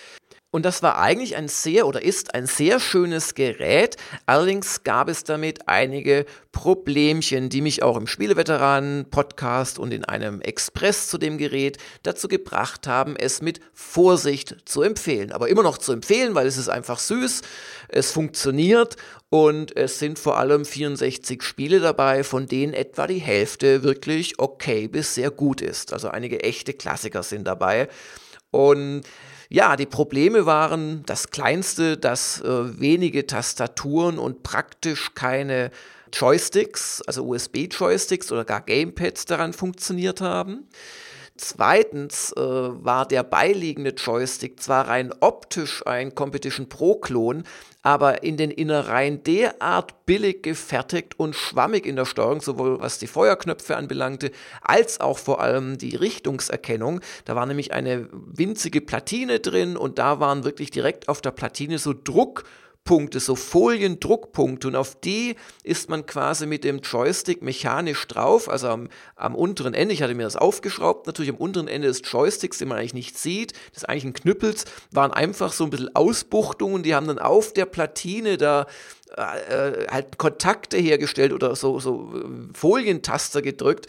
Und 0.54 0.64
das 0.64 0.84
war 0.84 1.00
eigentlich 1.00 1.34
ein 1.34 1.48
sehr 1.48 1.84
oder 1.84 2.04
ist 2.04 2.32
ein 2.36 2.46
sehr 2.46 2.78
schönes 2.78 3.34
Gerät. 3.34 3.96
Allerdings 4.24 4.84
gab 4.84 5.08
es 5.08 5.24
damit 5.24 5.66
einige 5.66 6.26
Problemchen, 6.52 7.48
die 7.48 7.60
mich 7.60 7.82
auch 7.82 7.96
im 7.96 8.06
Spieleveteranen-Podcast 8.06 9.80
und 9.80 9.92
in 9.92 10.04
einem 10.04 10.40
Express 10.40 11.08
zu 11.08 11.18
dem 11.18 11.38
Gerät 11.38 11.78
dazu 12.04 12.28
gebracht 12.28 12.86
haben, 12.86 13.16
es 13.16 13.42
mit 13.42 13.58
Vorsicht 13.72 14.54
zu 14.64 14.82
empfehlen. 14.82 15.32
Aber 15.32 15.48
immer 15.48 15.64
noch 15.64 15.76
zu 15.76 15.90
empfehlen, 15.90 16.36
weil 16.36 16.46
es 16.46 16.56
ist 16.56 16.68
einfach 16.68 17.00
süß, 17.00 17.42
es 17.88 18.12
funktioniert 18.12 18.94
und 19.30 19.76
es 19.76 19.98
sind 19.98 20.20
vor 20.20 20.38
allem 20.38 20.64
64 20.64 21.42
Spiele 21.42 21.80
dabei, 21.80 22.22
von 22.22 22.46
denen 22.46 22.74
etwa 22.74 23.08
die 23.08 23.18
Hälfte 23.18 23.82
wirklich 23.82 24.38
okay 24.38 24.86
bis 24.86 25.16
sehr 25.16 25.32
gut 25.32 25.60
ist. 25.60 25.92
Also 25.92 26.10
einige 26.10 26.44
echte 26.44 26.74
Klassiker 26.74 27.24
sind 27.24 27.42
dabei. 27.42 27.88
Und 28.52 29.02
ja, 29.48 29.76
die 29.76 29.86
Probleme 29.86 30.46
waren 30.46 31.02
das 31.06 31.30
kleinste, 31.30 31.96
dass 31.96 32.40
äh, 32.40 32.80
wenige 32.80 33.26
Tastaturen 33.26 34.18
und 34.18 34.42
praktisch 34.42 35.14
keine 35.14 35.70
Joysticks, 36.12 37.02
also 37.02 37.26
USB-Joysticks 37.26 38.30
oder 38.30 38.44
gar 38.44 38.60
Gamepads 38.60 39.24
daran 39.24 39.52
funktioniert 39.52 40.20
haben. 40.20 40.68
Zweitens 41.36 42.32
äh, 42.36 42.40
war 42.40 43.08
der 43.08 43.24
beiliegende 43.24 43.90
Joystick 43.90 44.62
zwar 44.62 44.86
rein 44.86 45.12
optisch 45.18 45.84
ein 45.84 46.14
Competition 46.14 46.68
Pro-Klon, 46.68 47.42
aber 47.82 48.22
in 48.22 48.36
den 48.36 48.52
Innereien 48.52 49.24
derart 49.24 50.06
billig 50.06 50.44
gefertigt 50.44 51.18
und 51.18 51.34
schwammig 51.34 51.86
in 51.86 51.96
der 51.96 52.04
Steuerung, 52.04 52.40
sowohl 52.40 52.80
was 52.80 53.00
die 53.00 53.08
Feuerknöpfe 53.08 53.76
anbelangte, 53.76 54.30
als 54.62 55.00
auch 55.00 55.18
vor 55.18 55.40
allem 55.40 55.76
die 55.76 55.96
Richtungserkennung. 55.96 57.00
Da 57.24 57.34
war 57.34 57.46
nämlich 57.46 57.72
eine 57.72 58.08
winzige 58.12 58.80
Platine 58.80 59.40
drin 59.40 59.76
und 59.76 59.98
da 59.98 60.20
waren 60.20 60.44
wirklich 60.44 60.70
direkt 60.70 61.08
auf 61.08 61.20
der 61.20 61.32
Platine 61.32 61.78
so 61.78 61.92
Druck 61.92 62.44
Druckpunkte, 62.84 63.18
so 63.18 63.34
Foliendruckpunkte. 63.34 64.68
Und 64.68 64.76
auf 64.76 64.94
die 65.00 65.36
ist 65.62 65.88
man 65.88 66.04
quasi 66.04 66.46
mit 66.46 66.64
dem 66.64 66.80
Joystick 66.80 67.40
mechanisch 67.40 68.06
drauf, 68.06 68.48
also 68.48 68.68
am, 68.68 68.88
am 69.16 69.34
unteren 69.34 69.72
Ende, 69.72 69.94
ich 69.94 70.02
hatte 70.02 70.14
mir 70.14 70.24
das 70.24 70.36
aufgeschraubt, 70.36 71.06
natürlich 71.06 71.30
am 71.30 71.38
unteren 71.38 71.66
Ende 71.66 71.88
des 71.88 72.02
Joysticks, 72.04 72.58
den 72.58 72.68
man 72.68 72.78
eigentlich 72.78 72.94
nicht 72.94 73.18
sieht, 73.18 73.52
das 73.72 73.82
ist 73.82 73.88
eigentlich 73.88 74.04
ein 74.04 74.12
Knüppels, 74.12 74.66
waren 74.90 75.12
einfach 75.12 75.52
so 75.52 75.64
ein 75.64 75.70
bisschen 75.70 75.96
Ausbuchtungen, 75.96 76.82
die 76.82 76.94
haben 76.94 77.06
dann 77.06 77.18
auf 77.18 77.54
der 77.54 77.64
Platine 77.64 78.36
da 78.36 78.66
äh, 79.16 79.86
halt 79.90 80.18
Kontakte 80.18 80.76
hergestellt 80.76 81.32
oder 81.32 81.56
so, 81.56 81.80
so 81.80 82.12
äh, 82.14 82.54
Folientaster 82.54 83.40
gedrückt 83.40 83.86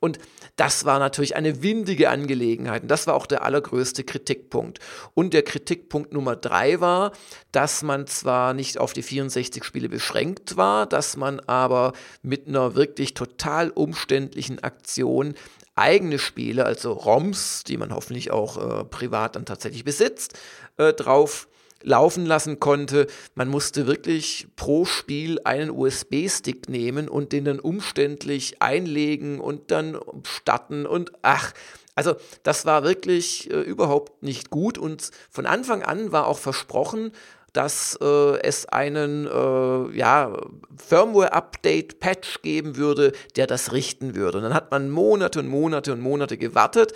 und 0.00 0.18
das 0.56 0.84
war 0.84 0.98
natürlich 0.98 1.34
eine 1.34 1.62
windige 1.62 2.10
Angelegenheit. 2.10 2.82
Und 2.82 2.88
das 2.88 3.06
war 3.06 3.14
auch 3.14 3.26
der 3.26 3.42
allergrößte 3.42 4.04
Kritikpunkt. 4.04 4.78
Und 5.14 5.34
der 5.34 5.42
Kritikpunkt 5.42 6.12
Nummer 6.12 6.36
drei 6.36 6.80
war, 6.80 7.12
dass 7.52 7.82
man 7.82 8.06
zwar 8.06 8.54
nicht 8.54 8.78
auf 8.78 8.92
die 8.92 9.02
64 9.02 9.64
Spiele 9.64 9.88
beschränkt 9.88 10.56
war, 10.56 10.86
dass 10.86 11.16
man 11.16 11.40
aber 11.40 11.92
mit 12.22 12.46
einer 12.46 12.74
wirklich 12.74 13.14
total 13.14 13.70
umständlichen 13.70 14.62
Aktion 14.62 15.34
eigene 15.74 16.18
Spiele, 16.18 16.64
also 16.64 16.92
ROMs, 16.92 17.62
die 17.64 17.76
man 17.76 17.94
hoffentlich 17.94 18.30
auch 18.32 18.80
äh, 18.80 18.84
privat 18.84 19.36
dann 19.36 19.46
tatsächlich 19.46 19.84
besitzt, 19.84 20.36
äh, 20.76 20.92
drauf 20.92 21.47
laufen 21.82 22.26
lassen 22.26 22.60
konnte. 22.60 23.06
Man 23.34 23.48
musste 23.48 23.86
wirklich 23.86 24.48
pro 24.56 24.84
Spiel 24.84 25.38
einen 25.44 25.70
USB-Stick 25.70 26.68
nehmen 26.68 27.08
und 27.08 27.32
den 27.32 27.44
dann 27.44 27.60
umständlich 27.60 28.60
einlegen 28.60 29.40
und 29.40 29.70
dann 29.70 29.98
starten 30.24 30.86
und 30.86 31.12
ach, 31.22 31.52
also 31.94 32.14
das 32.44 32.64
war 32.64 32.84
wirklich 32.84 33.50
äh, 33.50 33.60
überhaupt 33.60 34.22
nicht 34.22 34.50
gut 34.50 34.78
und 34.78 35.10
von 35.30 35.46
Anfang 35.46 35.82
an 35.82 36.12
war 36.12 36.26
auch 36.26 36.38
versprochen, 36.38 37.12
dass 37.52 37.98
äh, 38.00 38.40
es 38.42 38.66
einen 38.66 39.26
äh, 39.26 39.96
ja, 39.96 40.36
Firmware-Update-Patch 40.76 42.42
geben 42.42 42.76
würde, 42.76 43.12
der 43.36 43.46
das 43.46 43.72
richten 43.72 44.14
würde. 44.14 44.38
Und 44.38 44.44
dann 44.44 44.54
hat 44.54 44.70
man 44.70 44.90
Monate 44.90 45.40
und 45.40 45.48
Monate 45.48 45.92
und 45.92 46.00
Monate 46.00 46.36
gewartet 46.38 46.92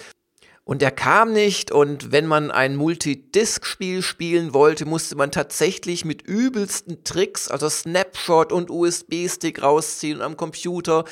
und 0.65 0.81
der 0.81 0.93
kam 0.93 1.33
nicht 1.33 1.73
und 1.73 2.13
wenn 2.13 2.27
man 2.27 2.53
ein 2.53 2.77
Multidisc-Spiel 2.77 4.01
spielen 4.01 4.55
wollte, 4.55 4.85
musste 4.85 5.17
man 5.17 5.33
tatsächlich 5.33 6.05
mit 6.05 6.23
übelsten 6.23 7.03
Tricks, 7.03 7.49
also 7.49 7.69
Snapshot 7.69 8.53
und 8.53 8.71
USB-Stick 8.71 9.61
rausziehen 9.61 10.19
und 10.19 10.23
am 10.23 10.37
Computer 10.37 11.05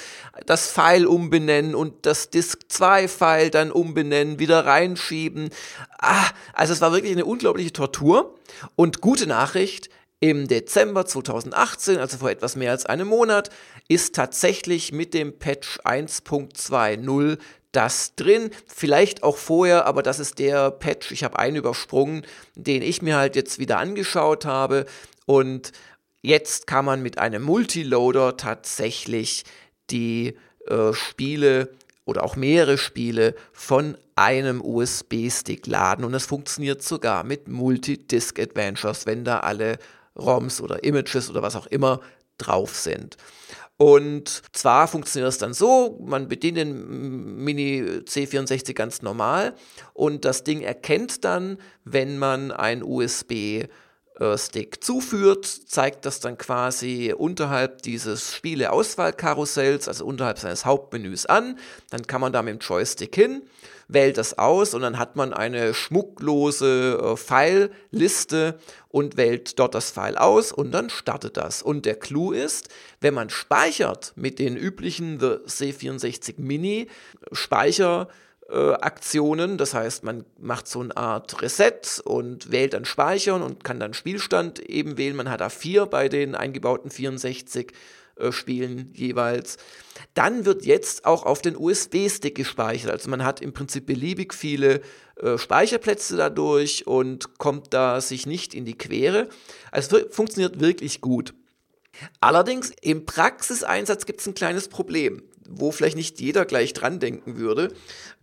das 0.47 0.69
File 0.69 1.07
umbenennen 1.07 1.75
und 1.75 2.07
das 2.07 2.31
Disk 2.31 2.61
2-File 2.71 3.51
dann 3.51 3.73
umbenennen, 3.73 4.39
wieder 4.39 4.67
reinschieben. 4.67 5.51
Ah, 5.99 6.29
also 6.53 6.73
es 6.73 6.81
war 6.81 6.93
wirklich 6.93 7.13
eine 7.13 7.25
unglaubliche 7.25 7.73
Tortur. 7.73 8.37
Und 8.77 9.01
gute 9.01 9.27
Nachricht, 9.27 9.91
im 10.23 10.49
Dezember 10.49 11.07
2018, 11.07 11.97
also 11.97 12.19
vor 12.19 12.31
etwas 12.31 12.55
mehr 12.55 12.73
als 12.73 12.85
einem 12.85 13.09
Monat, 13.09 13.49
ist 13.89 14.15
tatsächlich 14.15 14.93
mit 14.93 15.15
dem 15.15 15.39
Patch 15.39 15.81
1.20 15.81 17.39
das 17.73 18.15
drin. 18.15 18.51
Vielleicht 18.67 19.23
auch 19.23 19.37
vorher, 19.37 19.87
aber 19.87 20.03
das 20.03 20.19
ist 20.19 20.39
der 20.39 20.71
Patch, 20.71 21.13
ich 21.13 21.25
habe 21.25 21.39
einen 21.39 21.57
übersprungen, 21.57 22.27
den 22.55 22.83
ich 22.83 23.03
mir 23.03 23.17
halt 23.17 23.37
jetzt 23.37 23.59
wieder 23.59 23.79
angeschaut 23.79 24.45
habe. 24.45 24.87
Und 25.27 25.73
jetzt 26.23 26.67
kann 26.67 26.85
man 26.85 27.03
mit 27.03 27.19
einem 27.19 27.43
Multiloader 27.43 28.37
tatsächlich 28.37 29.45
die 29.91 30.37
äh, 30.67 30.93
Spiele 30.93 31.71
oder 32.05 32.25
auch 32.25 32.37
mehrere 32.37 32.77
Spiele 32.77 33.35
von 33.53 33.97
einem 34.17 34.61
USB-Stick 34.61 35.67
laden. 35.67 36.05
Und 36.05 36.15
es 36.15 36.27
funktioniert 36.27 36.83
sogar 36.83 37.25
mit 37.25 37.49
Multi-Disc-Adventures, 37.49 39.07
wenn 39.07 39.25
da 39.25 39.41
alle 39.41 39.79
ROMs 40.19 40.61
oder 40.61 40.83
Images 40.83 41.31
oder 41.31 41.43
was 41.43 41.57
auch 41.57 41.67
immer 41.67 42.01
drauf 42.37 42.75
sind. 42.77 43.17
Und 43.83 44.43
zwar 44.53 44.89
funktioniert 44.89 45.29
das 45.29 45.39
dann 45.39 45.55
so, 45.55 45.99
man 46.05 46.29
bedient 46.29 46.59
den 46.59 47.37
Mini 47.43 47.81
C64 48.05 48.75
ganz 48.75 49.01
normal 49.01 49.55
und 49.95 50.27
das 50.27 50.45
Ding 50.45 50.61
erkennt 50.61 51.25
dann, 51.25 51.57
wenn 51.85 52.19
man 52.19 52.53
ein 52.53 52.83
USB 52.83 53.69
Stick 54.37 54.85
zuführt, 54.85 55.47
zeigt 55.47 56.05
das 56.05 56.21
dann 56.21 56.37
quasi 56.37 57.15
unterhalb 57.17 57.83
dieses 57.83 58.35
Spiele-Auswahlkarussells, 58.35 59.89
also 59.89 60.05
unterhalb 60.05 60.39
seines 60.39 60.67
Hauptmenüs 60.67 61.25
an. 61.27 61.59
Dann 61.89 62.07
kann 62.07 62.21
man 62.21 62.33
da 62.33 62.43
mit 62.43 62.55
dem 62.55 62.59
Joystick 62.61 63.15
hin, 63.15 63.43
wählt 63.89 64.19
das 64.19 64.39
aus 64.39 64.75
und 64.75 64.83
dann 64.83 64.99
hat 64.99 65.17
man 65.17 65.33
eine 65.33 65.73
schmucklose 65.73 66.99
äh, 67.03 67.17
File-Liste 67.17 68.59
und 68.89 69.17
wählt 69.17 69.59
dort 69.59 69.75
das 69.75 69.91
File 69.91 70.19
aus 70.19 70.53
und 70.53 70.73
dann 70.73 70.91
startet 70.91 71.39
das. 71.39 71.63
Und 71.63 71.87
der 71.87 71.97
Clou 71.97 72.33
ist, 72.33 72.69
wenn 73.01 73.15
man 73.15 73.31
speichert 73.31 74.13
mit 74.17 74.39
den 74.39 74.57
üblichen 74.57 75.19
The 75.19 75.39
C64 75.47 76.35
Mini 76.37 76.89
Speicher 77.33 78.09
äh, 78.51 78.73
Aktionen. 78.75 79.59
Das 79.59 79.75
heißt, 79.75 80.05
man 80.05 80.25
macht 80.39 80.67
so 80.67 80.81
eine 80.81 80.97
Art 80.97 81.41
Reset 81.43 82.03
und 82.05 82.51
wählt 82.51 82.75
dann 82.75 82.85
Speichern 82.85 83.43
und 83.43 83.65
kann 83.65 83.81
dann 83.81 83.95
Spielstand 83.95 84.59
eben 84.59 84.99
wählen. 84.99 85.17
Man 85.17 85.31
hat 85.31 85.43
A4 85.43 85.87
bei 85.87 86.09
den 86.09 86.35
eingebauten 86.35 86.91
64 86.91 87.73
äh, 88.17 88.33
Spielen 88.33 88.93
jeweils. 88.95 89.57
Dann 90.15 90.45
wird 90.45 90.65
jetzt 90.65 91.05
auch 91.05 91.25
auf 91.25 91.43
den 91.43 91.57
USB-Stick 91.57 92.35
gespeichert. 92.35 92.91
Also 92.91 93.09
man 93.11 93.25
hat 93.25 93.41
im 93.41 93.53
Prinzip 93.53 93.87
beliebig 93.87 94.35
viele 94.35 94.81
äh, 95.17 95.39
Speicherplätze 95.39 96.17
dadurch 96.17 96.87
und 96.87 97.39
kommt 97.39 97.73
da 97.73 98.01
sich 98.01 98.27
nicht 98.27 98.55
in 98.55 98.65
die 98.65 98.77
Quere. 98.77 99.29
Also 99.71 99.99
es 99.99 100.15
funktioniert 100.15 100.61
wirklich 100.61 101.01
gut. 101.01 101.35
Allerdings 102.21 102.73
im 102.83 103.05
Praxiseinsatz 103.05 104.07
gibt 104.07 104.21
es 104.21 104.27
ein 104.27 104.35
kleines 104.35 104.69
Problem 104.69 105.23
wo 105.51 105.73
vielleicht 105.73 105.97
nicht 105.97 106.21
jeder 106.21 106.45
gleich 106.45 106.73
dran 106.73 107.01
denken 107.01 107.37
würde. 107.37 107.73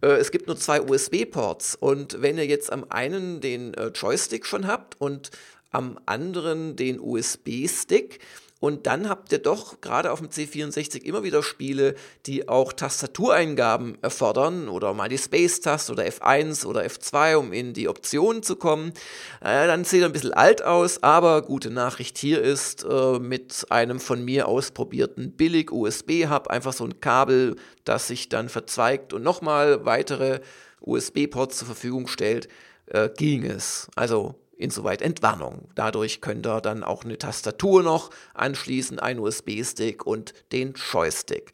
Äh, 0.02 0.08
es 0.14 0.32
gibt 0.32 0.48
nur 0.48 0.58
zwei 0.58 0.82
USB-Ports 0.82 1.76
und 1.76 2.22
wenn 2.22 2.38
ihr 2.38 2.46
jetzt 2.46 2.72
am 2.72 2.86
einen 2.90 3.42
den 3.42 3.74
äh, 3.74 3.88
Joystick 3.88 4.46
schon 4.46 4.68
habt 4.68 5.00
und 5.00 5.32
am 5.72 6.00
anderen 6.06 6.76
den 6.76 7.00
USB-Stick 7.00 8.20
Und 8.60 8.88
dann 8.88 9.08
habt 9.08 9.32
ihr 9.32 9.38
doch 9.38 9.82
gerade 9.82 10.12
auf 10.12 10.20
dem 10.20 10.30
C64 10.30 11.04
immer 11.04 11.24
wieder 11.24 11.44
Spiele, 11.44 11.94
die 12.26 12.50
auch 12.50 12.74
Tastatureingaben 12.74 14.02
erfordern 14.02 14.68
oder 14.68 14.94
mal 14.96 15.10
die 15.10 15.18
Space-Taste 15.18 15.92
oder 15.92 16.06
F1 16.06 16.66
oder 16.66 16.82
F2, 16.82 17.36
um 17.36 17.54
in 17.54 17.74
die 17.74 17.88
Optionen 17.88 18.42
zu 18.42 18.56
kommen. 18.56 18.94
Äh, 19.42 19.68
dann 19.68 19.84
sieht 19.84 20.02
er 20.02 20.08
ein 20.08 20.14
bisschen 20.14 20.34
alt 20.34 20.64
aus, 20.64 21.04
aber 21.04 21.44
gute 21.44 21.70
Nachricht 21.70 22.18
hier 22.18 22.42
ist, 22.42 22.84
äh, 22.84 23.20
mit 23.20 23.68
einem 23.70 24.00
von 24.00 24.26
mir 24.26 24.48
ausprobierten 24.48 25.34
billig 25.34 25.72
USB-Hub 25.72 26.48
einfach 26.48 26.74
so 26.74 26.84
ein 26.84 27.00
Kabel, 27.00 27.58
das 27.84 28.08
sich 28.08 28.28
dann 28.30 28.50
verzweigt 28.50 29.14
und 29.14 29.22
nochmal 29.22 29.86
weitere 29.86 30.40
USB-Ports 30.82 31.58
zur 31.58 31.68
Verfügung 31.68 32.08
stellt, 32.08 32.48
äh, 32.88 33.10
ging 33.16 33.46
es. 33.46 33.88
Also 33.96 34.36
insoweit 34.58 35.02
Entwarnung. 35.02 35.70
Dadurch 35.76 36.22
könnt 36.22 36.46
ihr 36.46 36.62
dann 36.62 36.84
auch 36.84 37.04
eine 37.04 37.18
Tastatur 37.18 37.84
noch 37.84 38.10
anschließen, 38.34 39.00
einen 39.00 39.20
USB-Stick 39.20 40.06
und 40.06 40.34
den 40.52 40.74
Joystick. 40.74 41.54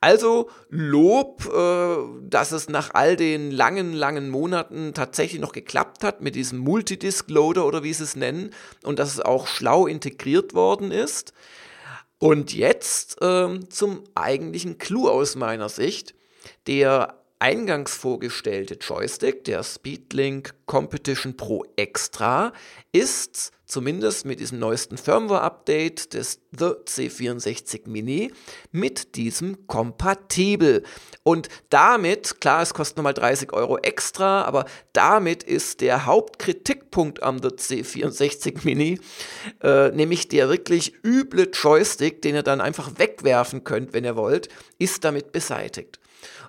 Also 0.00 0.50
Lob, 0.68 1.46
äh, 1.46 2.28
dass 2.28 2.52
es 2.52 2.68
nach 2.68 2.92
all 2.94 3.16
den 3.16 3.50
langen, 3.50 3.92
langen 3.92 4.30
Monaten 4.30 4.94
tatsächlich 4.94 5.40
noch 5.40 5.52
geklappt 5.52 6.02
hat 6.02 6.20
mit 6.20 6.34
diesem 6.34 6.58
Multidisc-Loader 6.58 7.64
oder 7.64 7.82
wie 7.82 7.92
sie 7.92 8.04
es 8.04 8.16
nennen 8.16 8.50
und 8.82 8.98
dass 8.98 9.12
es 9.12 9.20
auch 9.20 9.46
schlau 9.46 9.86
integriert 9.86 10.54
worden 10.54 10.90
ist. 10.90 11.32
Und 12.18 12.52
jetzt 12.52 13.20
äh, 13.22 13.60
zum 13.68 14.04
eigentlichen 14.14 14.78
Clou 14.78 15.08
aus 15.08 15.36
meiner 15.36 15.68
Sicht. 15.68 16.14
Der 16.66 17.21
eingangs 17.42 17.96
vorgestellte 17.96 18.74
Joystick, 18.74 19.42
der 19.44 19.64
Speedlink 19.64 20.54
Competition 20.66 21.36
Pro 21.36 21.64
Extra, 21.74 22.52
ist 22.92 23.50
zumindest 23.66 24.26
mit 24.26 24.38
diesem 24.38 24.60
neuesten 24.60 24.96
Firmware-Update 24.96 26.14
des 26.14 26.38
The 26.56 26.66
C64 26.86 27.88
Mini 27.88 28.30
mit 28.70 29.16
diesem 29.16 29.66
kompatibel. 29.66 30.84
Und 31.24 31.48
damit, 31.68 32.40
klar, 32.40 32.62
es 32.62 32.74
kostet 32.74 32.98
nochmal 32.98 33.14
30 33.14 33.52
Euro 33.52 33.76
extra, 33.78 34.42
aber 34.42 34.64
damit 34.92 35.42
ist 35.42 35.80
der 35.80 36.06
Hauptkritikpunkt 36.06 37.24
am 37.24 37.42
The 37.42 37.48
C64 37.48 38.58
Mini, 38.62 39.00
äh, 39.64 39.88
nämlich 39.88 40.28
der 40.28 40.48
wirklich 40.48 40.94
üble 41.04 41.50
Joystick, 41.52 42.22
den 42.22 42.36
ihr 42.36 42.44
dann 42.44 42.60
einfach 42.60 42.98
wegwerfen 42.98 43.64
könnt, 43.64 43.94
wenn 43.94 44.04
ihr 44.04 44.14
wollt, 44.14 44.48
ist 44.78 45.02
damit 45.02 45.32
beseitigt. 45.32 45.98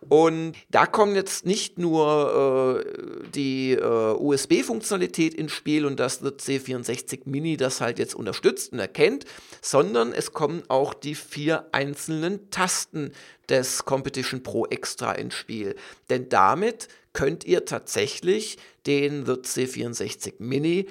Und 0.09 0.53
da 0.69 0.85
kommt 0.85 1.15
jetzt 1.15 1.45
nicht 1.45 1.77
nur 1.77 2.83
äh, 2.83 3.29
die 3.33 3.71
äh, 3.73 4.13
USB-Funktionalität 4.13 5.33
ins 5.33 5.51
Spiel 5.51 5.85
und 5.85 5.99
das 5.99 6.21
wird 6.21 6.41
C64 6.41 7.21
Mini 7.25 7.57
das 7.57 7.81
halt 7.81 7.99
jetzt 7.99 8.15
unterstützt 8.15 8.73
und 8.73 8.79
erkennt, 8.79 9.25
sondern 9.61 10.13
es 10.13 10.33
kommen 10.33 10.63
auch 10.67 10.93
die 10.93 11.15
vier 11.15 11.67
einzelnen 11.71 12.49
Tasten 12.49 13.11
des 13.49 13.85
Competition 13.85 14.43
Pro 14.43 14.65
Extra 14.65 15.13
ins 15.13 15.35
Spiel. 15.35 15.75
Denn 16.09 16.29
damit 16.29 16.87
könnt 17.13 17.45
ihr 17.45 17.65
tatsächlich 17.65 18.57
den 18.85 19.27
Wirt 19.27 19.45
C64 19.45 20.35
Mini 20.39 20.87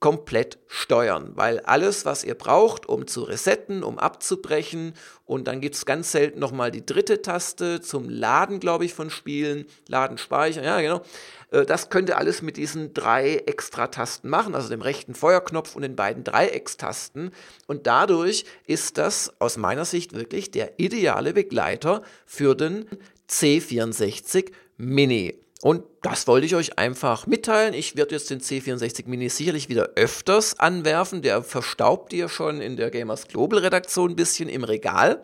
komplett 0.00 0.58
steuern, 0.66 1.32
weil 1.34 1.60
alles, 1.60 2.06
was 2.06 2.24
ihr 2.24 2.34
braucht, 2.34 2.88
um 2.88 3.06
zu 3.06 3.22
resetten, 3.22 3.84
um 3.84 3.98
abzubrechen 3.98 4.94
und 5.26 5.46
dann 5.46 5.60
gibt 5.60 5.74
es 5.74 5.84
ganz 5.84 6.10
selten 6.10 6.40
nochmal 6.40 6.70
die 6.70 6.84
dritte 6.84 7.20
Taste 7.20 7.82
zum 7.82 8.08
Laden, 8.08 8.60
glaube 8.60 8.86
ich, 8.86 8.94
von 8.94 9.10
Spielen, 9.10 9.66
Laden, 9.88 10.16
Speichern, 10.16 10.64
ja 10.64 10.80
genau, 10.80 11.02
äh, 11.50 11.66
das 11.66 11.90
könnt 11.90 12.08
ihr 12.08 12.16
alles 12.16 12.40
mit 12.40 12.56
diesen 12.56 12.94
drei 12.94 13.36
Extra-Tasten 13.36 14.30
machen, 14.30 14.54
also 14.54 14.70
dem 14.70 14.80
rechten 14.80 15.14
Feuerknopf 15.14 15.76
und 15.76 15.82
den 15.82 15.96
beiden 15.96 16.24
Dreieckstasten 16.24 17.30
und 17.66 17.86
dadurch 17.86 18.46
ist 18.66 18.96
das 18.96 19.34
aus 19.38 19.58
meiner 19.58 19.84
Sicht 19.84 20.14
wirklich 20.14 20.50
der 20.50 20.80
ideale 20.80 21.34
Begleiter 21.34 22.02
für 22.24 22.54
den 22.54 22.86
C64 23.28 24.50
Mini. 24.78 25.38
Und 25.62 25.84
das 26.02 26.26
wollte 26.26 26.46
ich 26.46 26.54
euch 26.54 26.78
einfach 26.78 27.26
mitteilen. 27.26 27.74
Ich 27.74 27.94
werde 27.96 28.14
jetzt 28.14 28.30
den 28.30 28.40
C64 28.40 29.06
Mini 29.06 29.28
sicherlich 29.28 29.68
wieder 29.68 29.90
öfters 29.94 30.58
anwerfen. 30.58 31.20
Der 31.20 31.42
verstaubt 31.42 32.12
ihr 32.14 32.28
schon 32.30 32.62
in 32.62 32.76
der 32.76 32.90
Gamers 32.90 33.28
Global 33.28 33.58
Redaktion 33.58 34.10
ein 34.12 34.16
bisschen 34.16 34.48
im 34.48 34.64
Regal. 34.64 35.22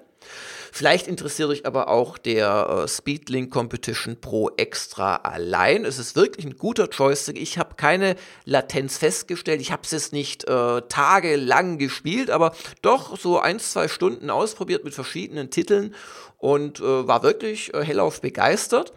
Vielleicht 0.77 1.07
interessiert 1.07 1.49
euch 1.49 1.65
aber 1.65 1.89
auch 1.89 2.19
der 2.19 2.83
äh, 2.85 2.87
Speedlink 2.87 3.51
Competition 3.51 4.21
Pro 4.21 4.51
Extra 4.59 5.17
allein. 5.17 5.87
Es 5.87 5.99
ist 5.99 6.17
wirklich 6.17 6.45
ein 6.45 6.59
guter 6.59 6.91
Joystick. 6.91 7.41
Ich 7.41 7.57
habe 7.57 7.77
keine 7.77 8.15
Latenz 8.45 8.99
festgestellt. 8.99 9.63
Ich 9.63 9.73
habe 9.73 9.85
es 9.85 9.93
jetzt 9.93 10.13
nicht 10.13 10.47
äh, 10.47 10.83
tagelang 10.83 11.79
gespielt, 11.79 12.29
aber 12.29 12.55
doch 12.83 13.19
so 13.19 13.39
ein, 13.39 13.59
zwei 13.59 13.89
Stunden 13.89 14.29
ausprobiert 14.29 14.85
mit 14.85 14.93
verschiedenen 14.93 15.49
Titeln 15.49 15.95
und 16.39 16.81
äh, 16.81 17.09
war 17.09 17.23
wirklich 17.23 17.73
äh, 17.75 17.83
hellauf 17.83 18.21
begeistert. 18.21 18.93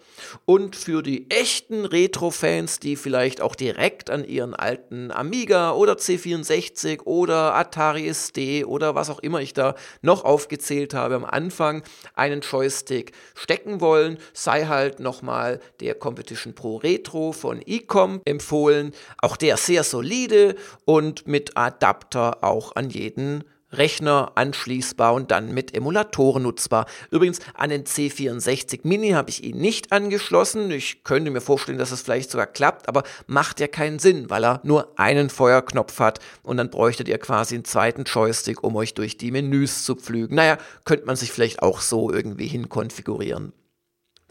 Und 0.46 0.76
für 0.76 1.02
die 1.02 1.30
echten 1.30 1.86
Retro-Fans, 1.86 2.80
die 2.80 2.96
vielleicht 2.96 3.42
auch 3.42 3.56
direkt 3.56 4.10
an 4.10 4.26
ihren 4.26 4.54
alten 4.54 5.12
Amiga 5.12 5.72
oder 5.72 5.94
C64 5.94 7.04
oder 7.06 7.56
Atari 7.56 8.14
ST 8.14 8.66
oder 8.66 8.96
was 8.96 9.10
auch 9.10 9.20
immer 9.20 9.40
ich 9.42 9.54
da 9.54 9.76
noch 10.02 10.26
aufgezählt 10.26 10.94
habe 10.94 11.16
am 11.16 11.26
Anfang, 11.26 11.84
einen 12.14 12.42
Joystick 12.42 13.14
stecken 13.36 13.80
wollen, 13.80 14.18
sei 14.34 14.66
halt 14.66 15.00
nochmal 15.00 15.62
der 15.80 15.96
Competition 15.96 16.54
Pro 16.54 16.78
Retro 16.78 17.32
von 17.32 17.62
Ecom 17.62 18.22
empfohlen. 18.26 18.94
Auch 19.22 19.38
der 19.38 19.58
sehr 19.58 19.84
solide 19.84 20.56
und 20.86 21.28
mit 21.28 21.56
Adapter 21.56 22.44
auch 22.44 22.76
an 22.76 22.90
jeden 22.90 23.44
Rechner 23.72 24.32
anschließbar 24.36 25.14
und 25.14 25.32
dann 25.32 25.54
mit 25.54 25.76
Emulatoren 25.76 26.44
nutzbar. 26.44 26.86
Übrigens 27.12 27.40
an 27.54 27.70
den 27.70 27.84
C64 27.84 28.82
Mini 28.84 29.12
habe 29.12 29.30
ich 29.30 29.44
ihn 29.44 29.58
nicht 29.58 29.92
angeschlossen. 29.92 30.72
Ich 30.72 31.04
könnte 31.04 31.32
mir 31.32 31.42
vorstellen, 31.42 31.78
dass 31.78 31.92
es 31.92 32.02
vielleicht 32.02 32.32
sogar 32.32 32.48
klappt, 32.48 32.88
aber 32.88 33.04
macht 33.28 33.60
ja 33.60 33.68
keinen 33.68 34.00
Sinn, 34.00 34.30
weil 34.30 34.44
er 34.44 34.62
nur 34.64 34.94
einen 34.98 35.30
Feuerknopf 35.30 36.00
hat 36.00 36.20
und 36.44 36.58
dann 36.58 36.70
bräuchtet 36.70 37.08
ihr 37.08 37.18
quasi 37.18 37.56
einen 37.56 37.66
zweiten 37.66 38.04
Joystick, 38.04 38.64
um 38.64 38.76
euch 38.76 38.94
durch 38.94 39.18
die 39.18 39.32
Menüs 39.32 39.84
zu 39.84 39.96
pflügen. 39.96 40.36
Naja, 40.36 40.58
könnte 40.86 41.06
man 41.06 41.16
sich 41.16 41.32
vielleicht 41.32 41.62
auch 41.62 41.82
so 41.82 42.12
irgendwie 42.12 42.48
hinkonfigurieren. 42.48 43.54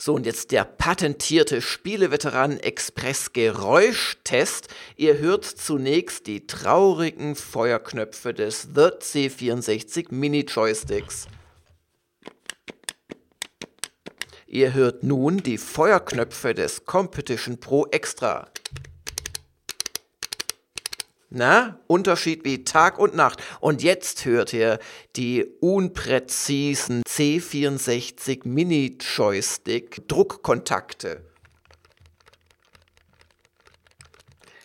So, 0.01 0.15
und 0.15 0.27
jetzt 0.27 0.53
der 0.53 0.65
patentierte 0.65 1.61
Spieleveteran 1.61 2.61
Express 2.61 3.33
Geräuschtest. 3.33 4.69
Ihr 4.97 5.19
hört 5.19 5.45
zunächst 5.45 6.29
die 6.29 6.47
traurigen 6.47 7.35
Feuerknöpfe 7.35 8.33
des 8.33 8.69
The 8.73 8.91
C64 9.01 10.15
Mini 10.15 10.43
Joysticks. 10.43 11.27
Ihr 14.47 14.73
hört 14.73 15.03
nun 15.03 15.39
die 15.39 15.59
Feuerknöpfe 15.59 16.55
des 16.55 16.85
Competition 16.85 17.59
Pro 17.59 17.87
Extra. 17.91 18.49
Na, 21.31 21.79
Unterschied 21.87 22.45
wie 22.45 22.65
Tag 22.65 22.99
und 22.99 23.15
Nacht. 23.15 23.43
Und 23.61 23.83
jetzt 23.83 24.25
hört 24.25 24.55
ihr 24.55 24.79
die 25.15 25.45
unpräzisen 25.61 27.03
C64 27.07 28.49
Mini 28.49 28.97
Joystick 28.99 30.09
Druckkontakte. 30.09 31.23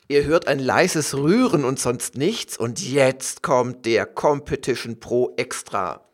Ihr 0.07 0.23
hört 0.23 0.47
ein 0.47 0.59
leises 0.59 1.15
Rühren 1.15 1.65
und 1.65 1.79
sonst 1.79 2.15
nichts. 2.15 2.55
Und 2.55 2.81
jetzt 2.81 3.41
kommt 3.43 3.85
der 3.85 4.05
Competition 4.05 5.01
Pro 5.01 5.33
Extra. 5.35 6.07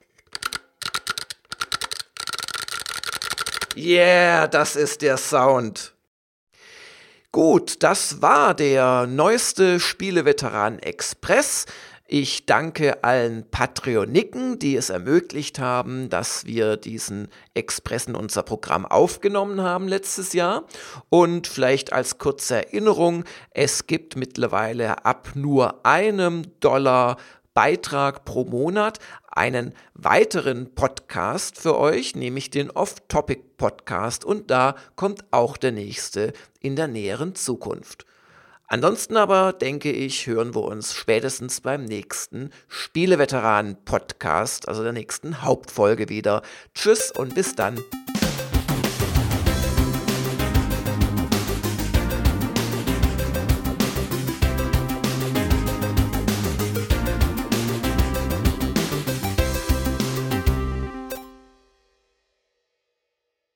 Yeah, 3.76 4.48
das 4.48 4.76
ist 4.76 5.04
der 5.04 5.18
Sound. 5.18 5.94
Gut, 7.32 7.84
das 7.84 8.24
war 8.24 8.56
der 8.56 9.06
neueste 9.06 9.80
Spieleveteran 9.80 10.80
Express. 10.80 11.68
Ich 12.08 12.48
danke 12.48 13.04
allen 13.04 13.48
Patreoniken, 13.52 14.58
die 14.58 14.76
es 14.76 14.89
ermöglicht 14.89 15.60
haben, 15.60 16.10
dass 16.10 16.48
wir 16.48 16.76
diesen 16.76 17.28
Express 17.54 18.08
in 18.08 18.15
unser 18.15 18.42
Programm 18.42 18.84
aufgenommen 18.84 19.62
haben 19.62 19.88
letztes 19.88 20.34
Jahr. 20.34 20.63
Und 21.10 21.46
vielleicht 21.46 21.94
als 21.94 22.18
kurze 22.18 22.65
Erinnerung, 22.65 23.26
es 23.52 23.86
gibt 23.86 24.15
mittlerweile 24.15 25.06
ab 25.06 25.34
nur 25.36 25.86
einem 25.86 26.42
Dollar 26.62 27.18
Beitrag 27.54 28.26
pro 28.26 28.46
Monat 28.46 29.00
einen 29.28 29.74
weiteren 29.94 30.74
Podcast 30.76 31.58
für 31.58 31.78
euch, 31.78 32.16
nämlich 32.16 32.50
den 32.50 32.72
Off-Topic 32.72 33.42
Podcast. 33.58 34.26
Und 34.26 34.52
da 34.52 34.76
kommt 34.96 35.26
auch 35.32 35.58
der 35.58 35.72
nächste 35.72 36.34
in 36.60 36.76
der 36.76 36.88
näheren 36.88 37.36
Zukunft. 37.36 38.06
Ansonsten 38.68 39.18
aber 39.18 39.54
denke 39.54 39.92
ich, 39.92 40.28
hören 40.28 40.54
wir 40.54 40.62
uns 40.62 40.94
spätestens 40.94 41.62
beim 41.62 41.86
nächsten 41.86 42.52
Spieleveteranen-Podcast, 42.68 44.68
also 44.68 44.84
der 44.84 44.94
nächsten 44.94 45.42
Hauptfolge 45.42 46.10
wieder. 46.10 46.44
Tschüss 46.76 47.12
und 47.12 47.34
bis 47.34 47.56
dann. 47.56 47.80